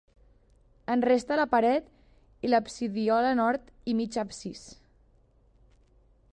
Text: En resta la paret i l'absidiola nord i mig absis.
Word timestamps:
En 0.93 1.03
resta 1.05 1.37
la 1.39 1.45
paret 1.51 1.91
i 2.47 2.51
l'absidiola 2.51 3.35
nord 3.43 3.71
i 3.93 3.97
mig 4.03 4.21
absis. 4.25 4.67